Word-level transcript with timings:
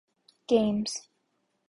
Games. 0.47 0.93